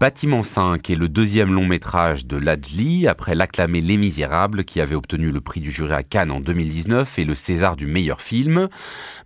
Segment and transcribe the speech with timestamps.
[0.00, 4.94] Bâtiment 5 est le deuxième long métrage de Ladjli après l'acclamé Les Misérables qui avait
[4.94, 8.70] obtenu le prix du jury à Cannes en 2019 et le César du meilleur film.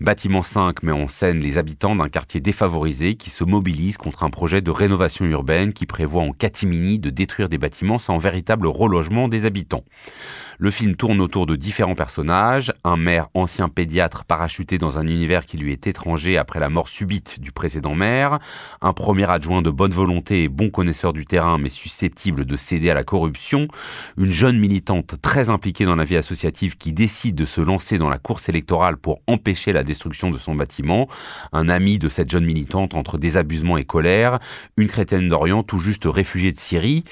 [0.01, 4.31] Bâtiment 5 met en scène les habitants d'un quartier défavorisé qui se mobilisent contre un
[4.31, 9.29] projet de rénovation urbaine qui prévoit en catimini de détruire des bâtiments sans véritable relogement
[9.29, 9.85] des habitants.
[10.59, 15.45] Le film tourne autour de différents personnages, un maire ancien pédiatre parachuté dans un univers
[15.45, 18.39] qui lui est étranger après la mort subite du précédent maire,
[18.81, 22.91] un premier adjoint de bonne volonté et bon connaisseur du terrain mais susceptible de céder
[22.91, 23.69] à la corruption,
[24.17, 28.09] une jeune militante très impliquée dans la vie associative qui décide de se lancer dans
[28.09, 31.09] la course électorale pour empêcher la destruction de son bâtiment,
[31.53, 34.39] un ami de cette jeune militante entre désabusement et colère,
[34.77, 37.05] une chrétienne d'Orient tout juste réfugiée de Syrie.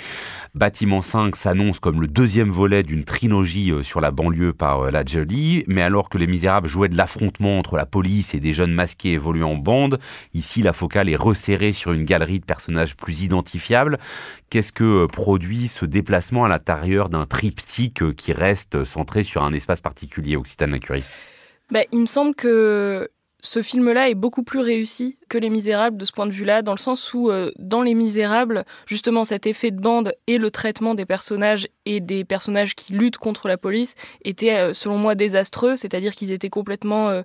[0.54, 4.90] Bâtiment 5 s'annonce comme le deuxième volet d'une trilogie euh, sur la banlieue par euh,
[4.90, 8.52] la Jolie, mais alors que Les Misérables jouaient de l'affrontement entre la police et des
[8.52, 9.98] jeunes masqués évoluant en bande,
[10.32, 13.98] ici la focale est resserrée sur une galerie de personnages plus identifiables.
[14.50, 19.52] Qu'est-ce que euh, produit ce déplacement à l'intérieur d'un triptyque qui reste centré sur un
[19.52, 21.04] espace particulier, Occitane Curie
[21.70, 23.08] bah, Il me semble que
[23.44, 26.72] ce film-là est beaucoup plus réussi que Les Misérables de ce point de vue-là, dans
[26.72, 30.94] le sens où euh, dans Les Misérables, justement cet effet de bande et le traitement
[30.94, 35.76] des personnages et des personnages qui luttent contre la police était euh, selon moi désastreux,
[35.76, 37.22] c'est-à-dire qu'ils étaient complètement euh,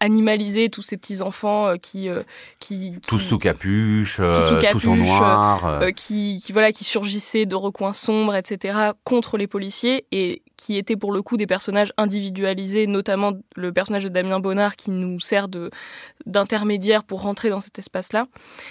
[0.00, 2.08] animalisés, tous ces petits enfants qui,
[2.58, 8.34] qui, tous sous capuche, tous, en noir, qui, qui voilà qui surgissaient de recoins sombres,
[8.34, 8.92] etc.
[9.04, 14.04] contre les policiers et qui étaient pour le coup des personnages individualisés, notamment le personnage
[14.04, 15.48] de Damien Bonnard qui nous sert
[16.26, 18.26] d'intermédiaire pour rentrer dans cet espace-là.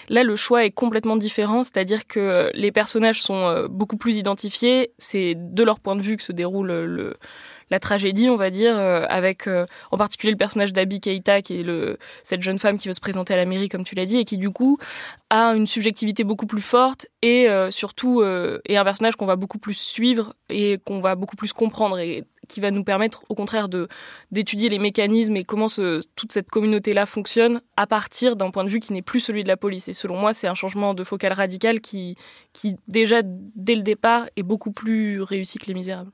[0.08, 4.92] Là, le choix est complètement différent, c'est-à-dire que les personnages sont euh, beaucoup plus identifiés,
[5.00, 7.18] c'est de leur point de vue que se déroule le,
[7.70, 11.60] la tragédie, on va dire, euh, avec euh, en particulier le personnage d'Abby Keita, qui
[11.60, 14.06] est le, cette jeune femme qui veut se présenter à la mairie, comme tu l'as
[14.06, 14.78] dit, et qui du coup
[15.30, 19.76] a une subjectivité beaucoup plus forte et surtout est un personnage qu'on va beaucoup plus
[19.76, 22.00] suivre et qu'on va beaucoup plus comprendre.
[22.00, 23.88] Et qui va nous permettre au contraire de
[24.32, 28.70] d'étudier les mécanismes et comment ce, toute cette communauté-là fonctionne à partir d'un point de
[28.70, 29.88] vue qui n'est plus celui de la police.
[29.88, 32.18] Et selon moi, c'est un changement de focal radical qui,
[32.52, 36.12] qui déjà dès le départ est beaucoup plus réussi que Les Misérables.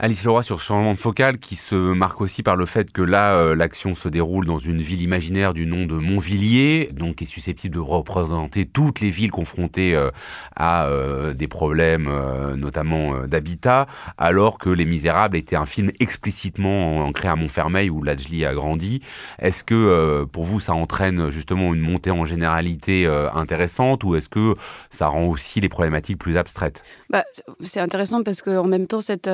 [0.00, 3.00] Alice Leroy sur ce changement de focal qui se marque aussi par le fait que
[3.00, 7.24] là, euh, l'action se déroule dans une ville imaginaire du nom de Montvilliers, donc qui
[7.24, 10.10] est susceptible de représenter toutes les villes confrontées euh,
[10.56, 12.10] à euh, des problèmes,
[12.56, 13.86] notamment d'habitat,
[14.18, 19.00] alors que Les Misérables était un film explicitement ancré à Montfermeil où Lajli a grandi.
[19.38, 24.54] Est-ce que pour vous, ça entraîne justement une montée en généralité intéressante ou est-ce que
[24.90, 26.82] ça rend aussi les problématiques plus abstraites?
[27.10, 27.24] Bah,
[27.62, 29.28] C'est intéressant parce qu'en même temps, cette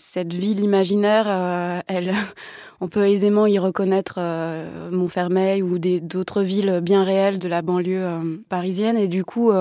[0.00, 1.80] cette ville imaginaire, euh,
[2.80, 8.04] on peut aisément y reconnaître euh, Montfermeil ou d'autres villes bien réelles de la banlieue
[8.04, 8.96] euh, parisienne.
[8.96, 9.52] Et du coup,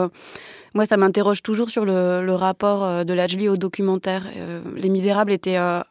[0.75, 4.27] moi, ça m'interroge toujours sur le, rapport de Lajli au documentaire.
[4.75, 5.83] Les Misérables étaient un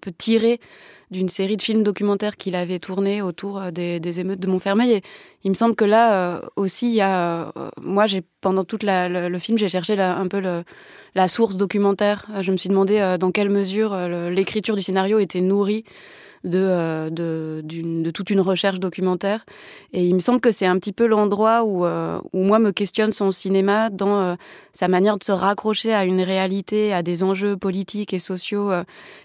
[0.00, 0.60] peu tirés
[1.10, 4.92] d'une série de films documentaires qu'il avait tourné autour des, émeutes de Montfermeil.
[4.92, 5.02] Et
[5.42, 7.52] il me semble que là aussi, il y a.
[7.80, 8.06] moi,
[8.40, 10.42] pendant tout le, film, j'ai cherché un peu
[11.14, 12.26] la source documentaire.
[12.40, 13.96] Je me suis demandé dans quelle mesure
[14.28, 15.84] l'écriture du scénario était nourrie
[16.52, 19.44] euh, de, toute une recherche documentaire.
[19.92, 23.12] Et il me semble que c'est un petit peu l'endroit euh, où moi me questionne
[23.12, 24.34] son cinéma dans euh,
[24.72, 28.70] sa manière de se raccrocher à une réalité, à des enjeux politiques et sociaux,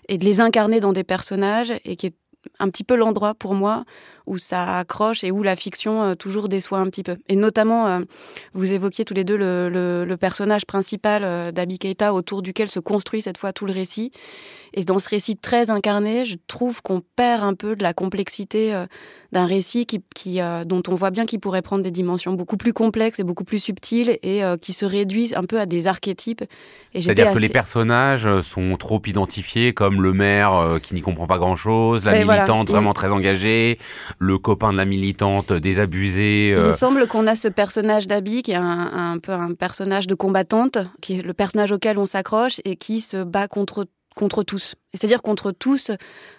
[0.07, 2.15] et de les incarner dans des personnages, et qui est
[2.59, 3.85] un petit peu l'endroit pour moi
[4.29, 7.17] où ça accroche et où la fiction euh, toujours déçoit un petit peu.
[7.27, 7.99] Et notamment, euh,
[8.53, 13.21] vous évoquiez tous les deux le, personnage principal euh, d'Abby Keita autour duquel se construit
[13.21, 14.11] cette fois tout le récit.
[14.73, 18.85] Et dans ce récit très incarné, je trouve qu'on perd un peu de la complexité
[19.31, 22.71] d'un récit qui, qui dont on voit bien qu'il pourrait prendre des dimensions beaucoup plus
[22.71, 26.43] complexes et beaucoup plus subtiles et qui se réduit un peu à des archétypes.
[26.93, 32.05] C'est-à-dire que les personnages sont trop identifiés comme le maire qui n'y comprend pas grand-chose,
[32.05, 33.77] la militante vraiment très engagée,
[34.17, 36.49] le copain de la militante désabusé.
[36.49, 36.71] Il me euh.
[36.71, 41.19] semble qu'on a ce personnage d'Abby qui est un, peu un personnage de combattante, qui
[41.19, 43.85] est le personnage auquel on s'accroche et qui se bat contre
[44.15, 44.75] contre tous.
[44.93, 45.91] C'est-à-dire contre tous,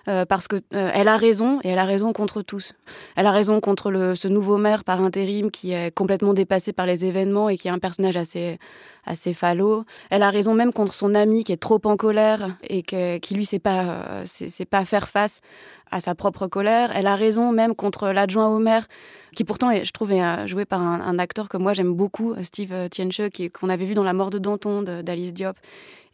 [0.08, 2.72] euh, parce que euh, elle a raison et elle a raison contre tous.
[3.14, 7.04] Elle a raison contre ce nouveau maire par intérim qui est complètement dépassé par les
[7.04, 8.58] événements et qui est un personnage assez
[9.06, 9.84] assez falot.
[10.10, 13.46] Elle a raison même contre son ami qui est trop en colère et qui lui
[13.46, 15.40] sait pas c'est pas faire face
[15.90, 16.92] à sa propre colère.
[16.94, 18.86] Elle a raison même contre l'adjoint au maire,
[19.34, 23.20] qui pourtant je trouve, est joué par un, acteur que moi j'aime beaucoup, Steve Tienche,
[23.52, 25.56] qu'on avait vu dans La mort de Danton d'Alice Diop,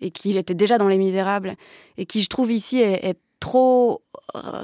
[0.00, 1.55] et qui était déjà dans Les Misérables,
[1.99, 4.02] et qui je trouve ici est, trop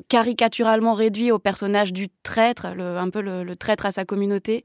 [0.09, 4.65] caricaturalement réduit au personnage du traître, un peu le, traître à sa communauté.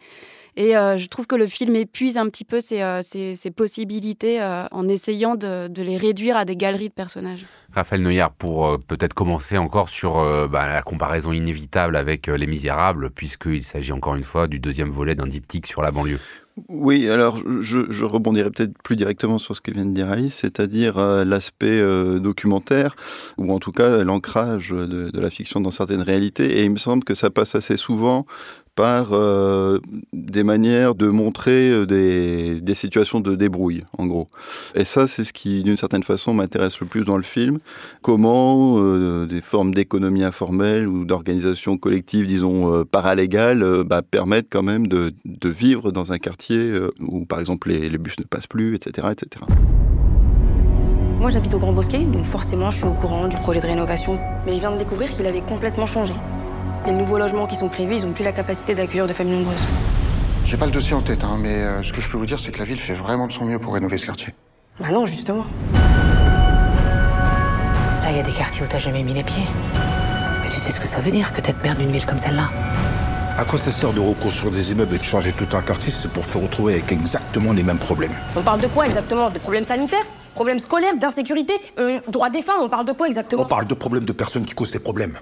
[0.55, 4.41] Et je trouve que le film épuise un petit peu ces, possibilités
[4.71, 7.45] en essayant de, les réduire à des galeries de personnages.
[7.71, 10.15] Raphaël Neuillard, pour peut-être commencer encore sur
[10.49, 15.13] bah, la comparaison inévitable avec Les Misérables, puisqu'il s'agit encore une fois du deuxième volet
[15.13, 16.19] d'un diptyque sur la banlieue.
[16.69, 20.97] Oui, alors je, rebondirai peut-être plus directement sur ce que vient de dire Alice, c'est-à-dire
[20.97, 22.95] euh, l'aspect euh, documentaire,
[23.37, 26.59] ou en tout cas l'ancrage de, de, la fiction dans certaines réalités.
[26.59, 28.25] Et il me semble que ça passe assez souvent
[28.77, 29.79] par euh,
[30.13, 34.27] des manières de montrer euh, des, situations de débrouille, en gros.
[34.75, 37.57] Et ça, c'est ce qui, d'une certaine façon, m'intéresse le plus dans le film.
[38.03, 44.85] Comment euh, des formes d'économie informelle ou d'organisation collective, disons, paralégale, bah, permettent quand même
[44.85, 45.11] de,
[45.43, 49.07] vivre dans un quartier où, par exemple, les, les bus ne passent plus, etc.
[49.11, 49.43] etc.
[51.19, 54.19] Moi, j'habite au Grand Bosquet, donc forcément, je suis au courant du projet de rénovation.
[54.45, 56.13] Mais je viens de découvrir qu'il avait complètement changé.
[56.87, 59.67] Les nouveaux logements qui sont prévus, ils n'ont plus la capacité d'accueillir de familles nombreuses.
[60.45, 62.39] J'ai pas le dossier en tête, hein, mais euh, ce que je peux vous dire,
[62.39, 64.33] c'est que la ville fait vraiment de son mieux pour rénover ce quartier.
[64.79, 65.45] Bah non, justement.
[68.01, 69.43] Là, il y a des quartiers où t'as jamais mis les pieds.
[70.41, 72.49] Mais tu sais ce que ça veut dire que d'être maire d'une ville comme celle-là
[73.37, 76.09] À quoi ça sert de reconstruire des immeubles et de changer tout un quartier C'est
[76.09, 78.13] pour se retrouver avec exactement les mêmes problèmes?
[78.37, 79.29] On parle de quoi exactement?
[79.29, 80.05] Des problèmes sanitaires?
[80.35, 81.53] Problèmes scolaires D'insécurité?
[81.79, 83.41] Euh, Droits des femmes On parle de quoi exactement?
[83.43, 85.17] On parle de problèmes de personnes qui causent des problèmes.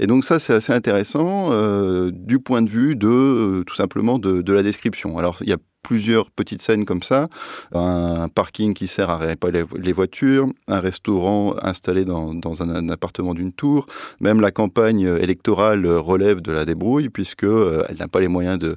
[0.00, 4.18] Et donc ça, c'est assez intéressant euh, du point de vue de euh, tout simplement
[4.18, 5.18] de, de, la description.
[5.18, 7.26] Alors il y a plusieurs petites scènes comme ça,
[7.72, 13.52] un parking qui sert à réparer les voitures, un restaurant installé dans, un, appartement d'une
[13.52, 13.86] tour,
[14.20, 18.58] même la campagne électorale relève de la débrouille puisque euh, elle n'a pas les moyens
[18.58, 18.76] de,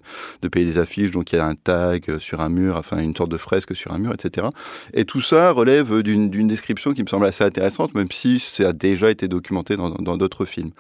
[0.50, 3.32] payer des affiches, donc il y a un tag sur un mur, enfin une sorte
[3.32, 4.48] de fresque sur un mur, etc.
[4.94, 8.74] Et tout ça relève d'une description qui me semble assez intéressante, même si ça a
[8.74, 10.72] déjà été documenté dans d'autres films.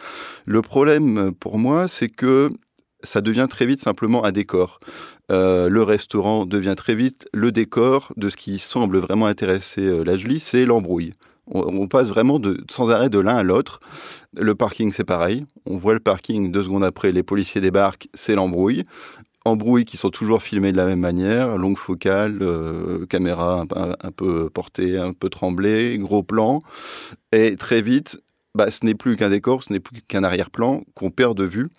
[0.46, 2.50] Le problème pour moi, c'est que
[3.04, 4.80] ça devient très vite simplement un décor.
[5.32, 10.04] Euh, le restaurant devient très vite le décor de ce qui semble vraiment intéresser euh,
[10.04, 11.12] la Julie, c'est l'embrouille.
[11.48, 12.40] On, passe vraiment
[12.70, 13.82] sans arrêt de l'un à l'autre.
[14.38, 15.46] Le parking, c'est pareil.
[15.66, 18.86] On voit le parking deux secondes après, les policiers débarquent, c'est l'embrouille.
[19.44, 24.50] Embrouilles qui sont toujours filmées de la même manière, longue focale, euh, caméra un, peu
[24.50, 26.60] portée, un peu tremblée, gros plan.
[27.34, 28.22] Et très vite,
[28.56, 31.70] bah, ce n'est plus qu'un décor, ce n'est plus qu'un arrière-plan qu'on perd de vue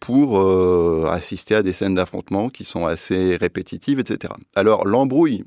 [0.00, 4.32] pour euh, assister à des scènes d'affrontement qui sont assez répétitives, etc.
[4.54, 5.44] Alors l'embrouille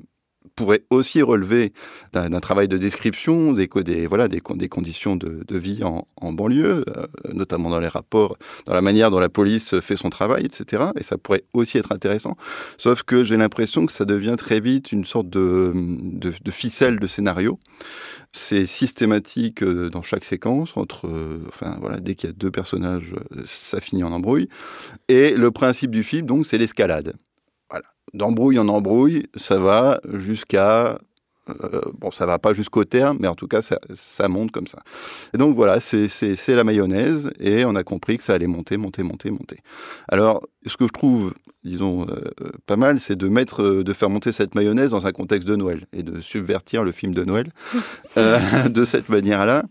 [0.56, 1.72] pourrait aussi relever
[2.12, 7.80] d'un travail de description des, voilà, des, conditions de, vie en, banlieue, euh, notamment dans
[7.80, 8.36] les rapports,
[8.66, 10.84] dans la manière dont la police fait son travail, etc.
[10.96, 12.36] Et ça pourrait aussi être intéressant.
[12.78, 15.72] Sauf que j'ai l'impression que ça devient très vite une sorte de
[16.50, 17.58] ficelle de scénario.
[18.36, 22.50] C'est systématique euh, dans chaque séquence, entre, euh, enfin voilà, dès qu'il y a deux
[22.50, 23.14] personnages,
[23.44, 24.48] ça finit en embrouille.
[25.08, 27.14] Et le principe du film, donc, c'est l'escalade
[28.12, 30.98] d'embrouille en embrouille, ça va jusqu'à
[31.50, 34.66] euh, bon, ça va pas jusqu'au terme, mais en tout cas, ça, ça monte comme
[34.66, 34.78] ça.
[35.34, 36.08] Et donc voilà, c'est
[36.48, 39.58] la mayonnaise, et on a compris que ça allait monter, monter, monter, monter.
[40.08, 44.32] Alors, ce que je trouve, disons, euh, pas mal, c'est de mettre, de faire monter
[44.32, 47.50] cette mayonnaise dans un contexte de Noël, et de subvertir le film de Noël
[48.16, 49.64] euh, de cette manière-là.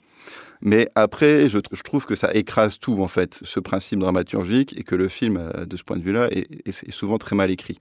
[0.65, 4.95] Mais après, je, trouve que ça écrase tout, en fait, ce principe dramaturgique, et que
[4.95, 7.79] le film, de ce point de vue-là, est, souvent très mal écrit.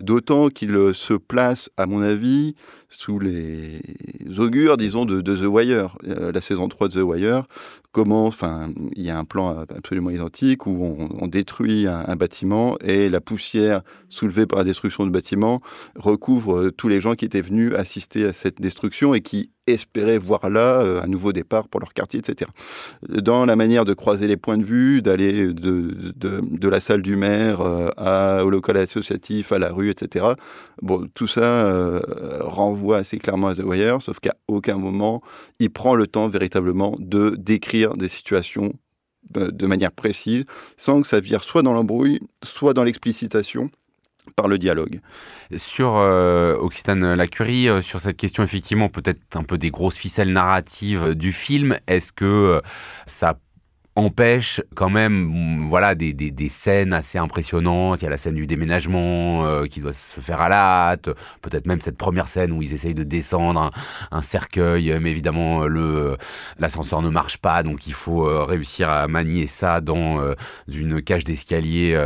[0.00, 2.56] D'autant qu'il euh, se place, à mon avis,
[2.94, 3.80] sous les
[4.38, 5.96] augures, disons, de, The Wire.
[6.06, 7.44] Euh, la saison 3 de The Wire,
[7.92, 13.08] comment, enfin, il y a un plan absolument identique où on, détruit un, bâtiment et
[13.08, 15.60] la poussière soulevée par la destruction du bâtiment
[15.96, 20.18] recouvre euh, tous les gens qui étaient venus assister à cette destruction et qui espéraient
[20.18, 22.50] voir là un nouveau départ pour leur quartier, etc.
[23.08, 27.62] Dans la manière de croiser les points de vue, d'aller de, la salle du maire
[27.62, 30.26] au local associatif, à la rue, etc.
[30.82, 32.00] Bon, tout ça euh,
[32.40, 35.22] renvoie assez clairement à The Wire, sauf qu'à aucun moment
[35.60, 38.72] il prend le temps véritablement de décrire des situations
[39.36, 40.44] euh, de manière précise,
[40.76, 43.70] sans que ça vire soit dans l'embrouille, soit dans l'explicitation
[44.36, 45.00] par le dialogue.
[45.56, 50.32] Sur euh, Occitane Lacurie, euh, sur cette question effectivement peut-être un peu des grosses ficelles
[50.32, 52.60] narratives du film, est-ce que
[53.06, 53.38] ça
[53.96, 58.02] empêche quand même voilà des, des, des, scènes assez impressionnantes.
[58.02, 61.08] Il y a la scène du déménagement euh, qui doit se faire à la hâte,
[61.42, 63.70] peut-être même cette première scène où ils essayent de descendre
[64.10, 66.16] un, cercueil, mais évidemment le
[66.58, 70.34] l'ascenseur ne marche pas, donc il faut euh, réussir à manier ça dans euh,
[70.72, 71.96] une cage d'escalier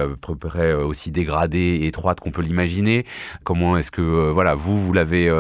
[0.40, 3.06] près aussi dégradée et étroite qu'on peut l'imaginer.
[3.44, 5.30] Comment est-ce que voilà vous vous l'avez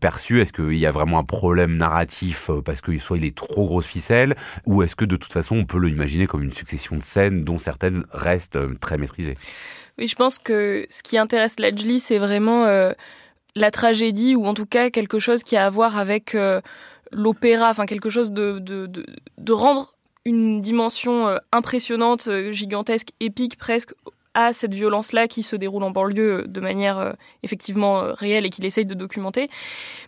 [0.00, 0.40] perçu?
[0.40, 3.86] Est-ce qu'il y a vraiment un problème narratif parce que soit il est trop grosse
[3.86, 4.34] ficelle,
[4.66, 7.44] ou est-ce que de toute façon on peut le imaginer comme une succession de scènes
[7.44, 9.36] dont certaines restent euh, très maîtrisées.
[9.98, 12.92] Oui, je pense que ce qui intéresse Ledgely, c'est vraiment euh,
[13.54, 16.60] la tragédie, ou en tout cas quelque chose qui a à voir avec euh,
[17.12, 23.94] l'opéra, enfin quelque chose de, de, de, rendre une dimension impressionnante, gigantesque, épique presque
[24.36, 27.12] à cette violence-là qui se déroule en banlieue de manière euh,
[27.42, 29.48] effectivement euh, réelle et qu'il essaye de documenter.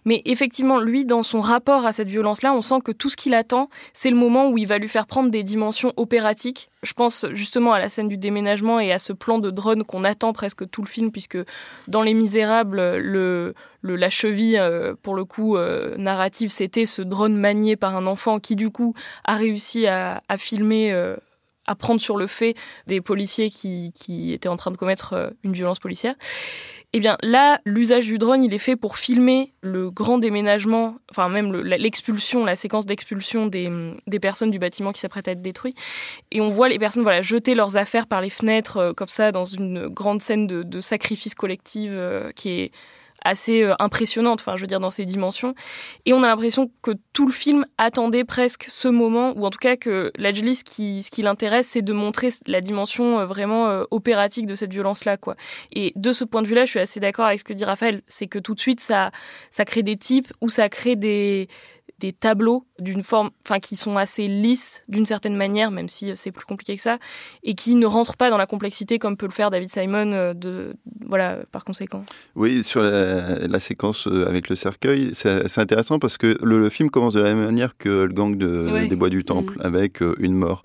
[0.04, 3.32] Mais effectivement, lui, dans son rapport à cette violence-là, on sent que tout ce qu'il
[3.32, 6.68] attend, c'est le moment où il va lui faire prendre des dimensions opératiques.
[6.82, 10.04] Je pense justement à la scène du déménagement et à ce plan de drone qu'on
[10.04, 11.38] attend presque tout le film, puisque
[11.88, 15.56] dans Les Misérables, le, la cheville, euh, pour le coup,
[15.96, 18.92] narrative, c'était ce drone manié par un enfant qui, du coup,
[19.24, 20.92] a réussi à filmer
[21.68, 22.54] à prendre sur le fait
[22.86, 26.14] des policiers qui, qui étaient en train de commettre euh, une violence policière.
[26.94, 31.28] Eh bien là, l'usage du drone, il est fait pour filmer le grand déménagement, enfin
[31.28, 33.68] même l'expulsion, la séquence d'expulsion des,
[34.06, 35.74] des, personnes du bâtiment qui s'apprête à être détruit.
[36.32, 39.32] Et on voit les personnes voilà jeter leurs affaires par les fenêtres euh, comme ça
[39.32, 42.72] dans une grande scène de, de sacrifice collectif euh, qui est
[43.24, 45.54] assez euh, impressionnante, enfin je veux dire dans ses dimensions.
[46.06, 49.58] Et on a l'impression que tout le film attendait presque ce moment, ou en tout
[49.58, 53.68] cas que Lajli, ce qui, ce qui l'intéresse, c'est de montrer la dimension euh, vraiment
[53.68, 55.36] euh, opératique de cette violence-là, quoi.
[55.72, 58.02] Et de ce point de vue-là, je suis assez d'accord avec ce que dit Raphaël,
[58.08, 59.10] c'est que tout de suite ça,
[59.50, 61.48] ça crée des types ou ça crée des
[61.98, 66.30] des tableaux d'une forme, enfin qui sont assez lisses d'une certaine manière, même si c'est
[66.30, 66.98] plus compliqué que ça,
[67.42, 70.12] et qui ne rentrent pas dans la complexité comme peut le faire David Simon.
[70.12, 70.74] Euh, de
[71.06, 72.04] voilà, par conséquent.
[72.36, 77.14] Oui, sur la, séquence euh, avec le cercueil, c'est intéressant parce que le, film commence
[77.14, 79.62] de la même manière que le gang de, des Bois du Temple, mm.
[79.62, 80.62] avec euh, une mort.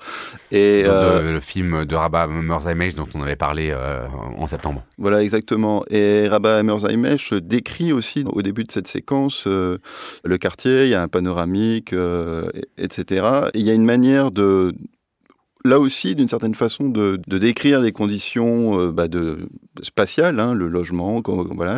[0.52, 3.74] Et le, film de Rabat Merzaimesh dont on avait parlé
[4.38, 4.84] en septembre.
[4.98, 5.84] Voilà, exactement.
[5.90, 10.84] Et Rabat Merzaimesh décrit aussi au début de cette séquence le quartier.
[10.84, 13.26] Il y a un panneau panoramique, euh, etc.
[13.54, 14.76] il y a une manière de,
[15.64, 19.48] là aussi, d'une certaine façon, de, décrire des conditions euh, bah, de,
[19.82, 21.24] spatiales, hein, le logement,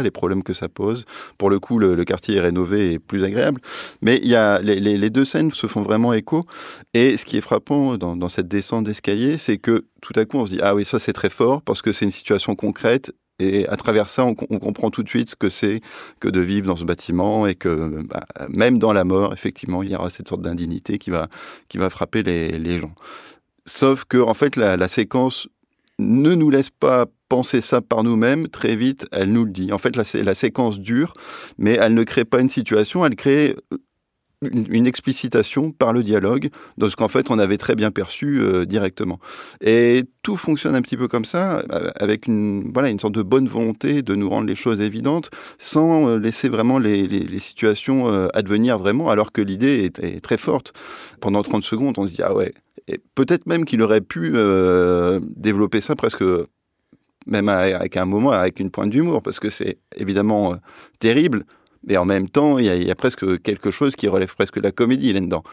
[0.03, 1.05] les problèmes que ça pose.
[1.37, 3.61] Pour le coup, le, quartier est rénové et plus agréable.
[4.01, 6.47] Mais il y a, les, deux scènes se font vraiment écho.
[6.95, 10.37] Et ce qui est frappant dans, dans cette descente d'escalier, c'est que tout à coup,
[10.37, 13.13] on se dit, ah oui, ça c'est très fort, parce que c'est une situation concrète
[13.39, 15.81] et à travers ça, on, comprend tout de suite ce que c'est
[16.21, 19.91] que de vivre dans ce bâtiment et que bah, même dans la mort, effectivement, il
[19.91, 21.27] y aura cette sorte d'indignité qui va,
[21.67, 22.95] qui va frapper les, les, gens.
[23.65, 25.49] Sauf que, en fait, la, séquence
[25.99, 29.73] ne nous laisse pas penser ça par nous-mêmes, très vite, elle nous le dit.
[29.73, 31.13] En fait, la, la séquence dure,
[31.57, 33.55] mais elle ne crée pas une situation, elle crée
[34.41, 38.65] une, explicitation par le dialogue de ce qu'en fait on avait très bien perçu euh,
[38.65, 39.19] directement.
[39.61, 43.23] Et tout fonctionne un petit peu comme ça, euh, avec une, voilà, une sorte de
[43.23, 47.05] bonne volonté de nous rendre les choses évidentes, sans euh, laisser vraiment les,
[47.39, 50.73] situations advenir vraiment, alors que l'idée est, très forte.
[51.19, 52.53] Pendant 30 secondes, on se dit, ah ouais,
[53.13, 54.33] peut-être même qu'il aurait pu
[55.35, 56.23] développer ça presque
[57.27, 60.55] même avec un moment, avec une pointe d'humour, parce que c'est évidemment
[60.99, 61.45] terrible,
[61.85, 64.71] mais en même temps, il y, a, presque quelque chose qui relève presque de la
[64.71, 65.43] comédie là-dedans.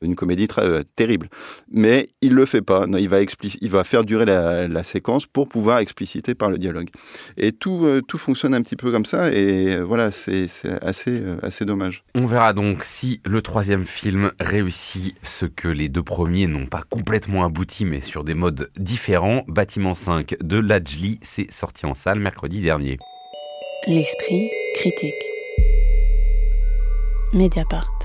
[0.00, 1.28] Une comédie très euh, terrible.
[1.72, 2.86] Mais il le fait pas.
[2.86, 6.88] il, va il va faire durer la, séquence pour pouvoir expliciter par le dialogue.
[7.36, 9.32] Et tout, euh, tout fonctionne un petit peu comme ça.
[9.32, 10.46] Et euh, voilà, c'est
[10.82, 12.04] assez, assez dommage.
[12.14, 16.84] On verra donc si le troisième film réussit ce que les deux premiers n'ont pas
[16.88, 19.44] complètement abouti, mais sur des modes différents.
[19.48, 22.98] Bâtiment 5 de Lajli, c'est sorti en salle mercredi dernier.
[23.88, 25.27] L'esprit critique.
[27.32, 27.97] Mediapart.